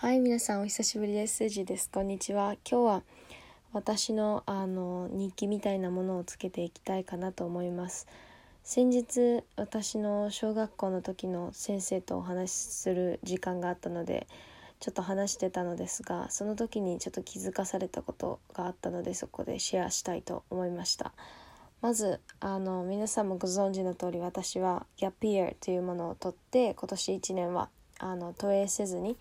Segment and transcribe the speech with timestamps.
[0.00, 1.36] はい、皆さんお久しぶりです。
[1.36, 1.90] スジです。
[1.90, 2.56] こんにちは。
[2.66, 3.02] 今日は
[3.74, 8.06] 私のあの日記みたいなものをつけていきたいかなと思います。
[8.64, 14.26] 先日私の小学校の時の先生とお話しする時間があったので
[14.78, 21.12] ちょっと話してたのですがその時にちょっと気づかされたことがあったのでそこでシェアしたいと思いました
[21.82, 29.18] まずあの皆さんもご存知の通り私はギャップイヤーというものをとって今年1年はあの投影せずに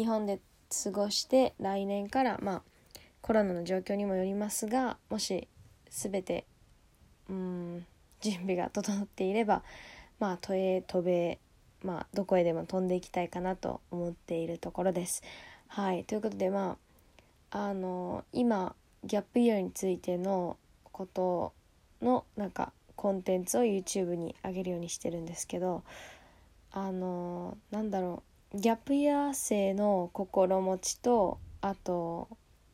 [0.00, 0.40] 日本で
[0.82, 2.62] 過ごして来年からまあ
[3.20, 5.46] コロナの状況にもよりますがもし
[5.90, 6.46] 全て
[7.28, 7.84] うん
[8.22, 9.62] 準備が整っていれば
[10.18, 11.38] まあ都営渡米
[11.84, 15.22] まあどこへでも飛んでいきたいかなと思っているところです。
[15.68, 16.78] はいということでま
[17.50, 20.56] ああの今ギャップイヤーについての
[20.92, 21.52] こと
[22.00, 25.82] のなんかコンテンツを YouTube に上げるようにしてるんですけど
[26.72, 32.28] あのなんだろうギャップイヤー生の心持ちとあと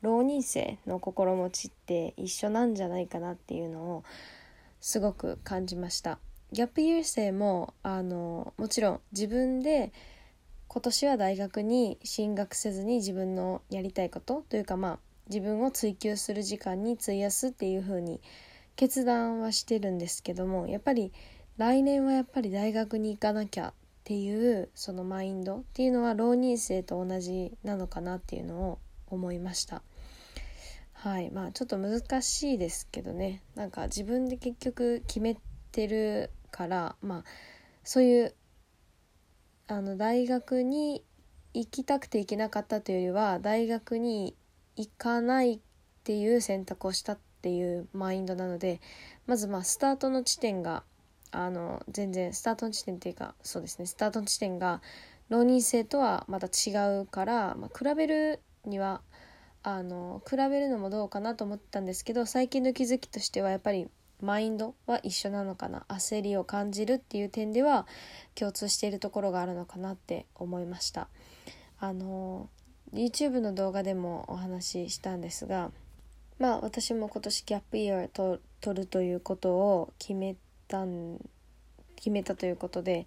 [0.00, 4.04] 浪人生の心持ちって一緒なんじゃないかなっていうのを
[4.80, 6.20] すごく感じました。
[6.52, 9.92] ギャップイヤー生もあのもちろん自分で
[10.68, 18.22] 今年は大学に進学せずに自分のやりたいことというかまあ自分を追求する時間に費やすっていう風に
[18.74, 21.12] 決断はしてるんですけどもやっぱり
[21.58, 23.72] 来年はやっぱり大学に行かなきゃっ
[24.08, 29.82] ていうそのマインドっていうのは浪人生と同じなのかなっていうのを思いました。
[30.94, 31.30] はい。
[31.30, 33.42] まあちょっと難しいですけどね。
[33.54, 35.36] なんか自分で結局決め
[35.72, 37.24] てるからまあ
[37.84, 38.34] そういう
[39.66, 41.04] あの大学に
[41.52, 44.34] 行きたくて行けなかったというよりは大学に
[44.76, 45.58] 行かないっ
[46.04, 48.80] ていう選択をしたっていうマインドなので
[49.26, 50.82] まずまあスタートの地点が
[51.30, 54.80] あの全然スタートの地点っていうかそうですねスタートの地点が
[55.28, 59.02] 浪人生とはまた違うから、まあ、比べるには
[59.62, 63.88] あの比べるのもどうかなと思ったんですけど最近の気づきとしてはやっぱり
[64.20, 67.86] マインドは一緒なのかな焦りを感じるっていう点では
[68.34, 71.08] 共通しているところがあるのかなって思いました。
[71.78, 72.48] あの
[72.92, 75.70] YouTube の動画でもお話ししたんですが
[76.38, 80.34] まあ私も今年ギャップイヤーと取るということを決め
[80.68, 81.18] たん
[81.96, 83.06] 決めたということで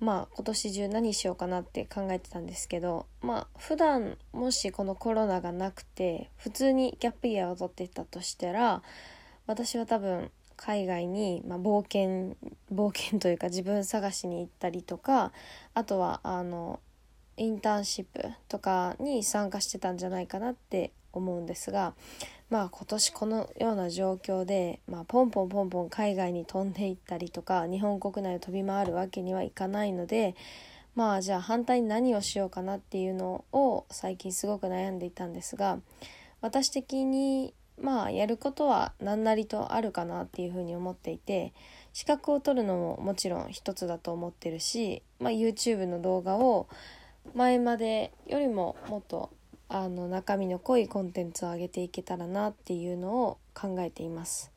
[0.00, 8.82] まあ今年中何しようかなって考えてたんですけどまあ普段もしこのコロナがなくて普通にギャップイヤーを取ってたとしたら
[9.46, 12.36] 私は多分海外に、まあ、冒険
[12.72, 15.32] 冒険というか自分探しに行ったりとか
[15.74, 16.80] あとはあの
[17.36, 21.94] インターンシップとかに参加してたんじゃないかなって思うんですが
[22.50, 30.34] まあ今年このような状況で、まあ、ポンポンポンポン海外に飛んでいったりとか日本国内を飛び回るわけにはいかないので
[30.94, 35.78] まあじゃあ反対に何をしようかなっていうのを最近すごく悩んでいたんですが
[36.40, 41.52] 私的にまあやることは何なりとあるかなっていうふうに思っていて
[41.92, 46.68] 資格を取るのももちろん一つだと思ってるし、まあ、YouTube の動画を
[47.34, 49.30] 前までよりももっと
[49.68, 54.50] あの中身の濃いコンテンツを上げていけたらなっていうのを考えています。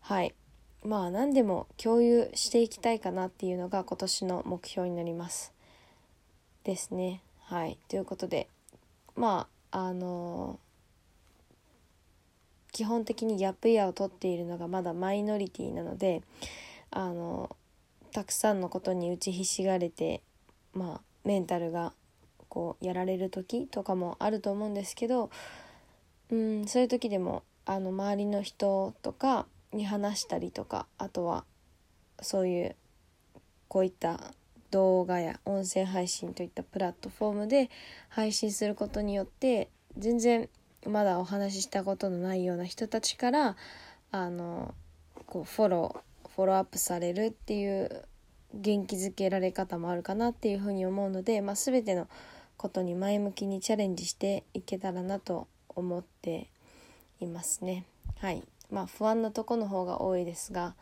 [0.00, 0.34] はい
[0.82, 5.52] まあ何でも共有していきたいかなっていうのが今年の目標になります。
[6.62, 7.22] ですね。
[7.40, 8.48] はいということで
[9.16, 10.58] まああの
[12.72, 16.22] 基本的にギャップイヤーを取っているのがまだマイノリティなので
[16.90, 17.54] あの
[18.12, 20.22] たくさんのことに打ちひしがれて
[20.72, 21.92] まあメンタルが
[22.54, 25.28] こうやられる時とかもあると思うんですけど
[26.30, 31.44] うんそういう時でもあの周りの人とかに話したりとかあとは
[32.22, 32.76] そういう
[33.66, 34.20] こういった
[34.70, 37.70] 動画や音声配信といったプラットフォームで
[38.08, 40.48] 配信することによって全然
[40.86, 43.56] まだお話ししたことのないような人たちから
[44.12, 44.74] あの
[45.26, 48.04] こうフォローフォローアップされるっていう
[48.54, 52.08] 元気づけられ方もあるかなっていうふうに思うので、まあ、全ての
[52.56, 56.48] ことに前向きにチャレンジしていけたらなと思って
[57.20, 57.84] いますね。
[58.18, 60.74] はいまあ、不安なとこの方が多いですが、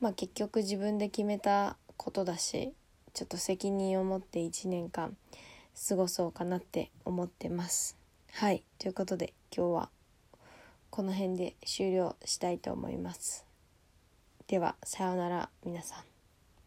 [0.00, 2.72] まあ、結局自分で決めたことだし
[3.12, 5.16] ちょっと責任を持って1年間
[5.88, 7.96] 過ごそうかなって思ってます。
[8.32, 9.90] はいということで今日は
[10.90, 13.44] この辺で終了したいと思います。
[14.46, 16.13] ではさようなら皆さん。